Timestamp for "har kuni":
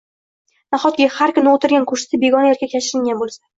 1.17-1.53